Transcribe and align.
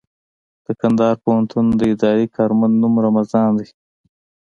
د 0.65 0.67
کندهار 0.81 1.15
پوهنتون 1.23 1.65
د 1.79 1.81
اداري 1.93 2.25
کارمند 2.35 2.73
نوم 2.81 2.93
رمضان 3.07 3.49
دئ. 3.57 3.67